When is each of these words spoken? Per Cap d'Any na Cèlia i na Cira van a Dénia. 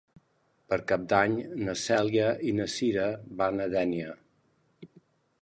Per 0.71 0.77
Cap 0.91 1.03
d'Any 1.13 1.35
na 1.67 1.75
Cèlia 1.81 2.31
i 2.49 2.55
na 2.61 2.67
Cira 2.77 3.07
van 3.43 3.67
a 3.67 3.69
Dénia. 3.77 4.19